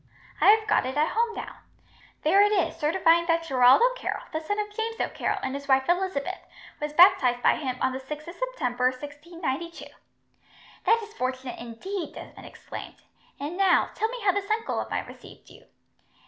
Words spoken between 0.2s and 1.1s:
I have got it at